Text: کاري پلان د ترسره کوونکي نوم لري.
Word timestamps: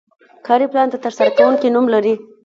کاري 0.47 0.65
پلان 0.71 0.87
د 0.89 0.95
ترسره 1.05 1.29
کوونکي 1.37 1.67
نوم 1.69 1.85
لري. 1.93 2.13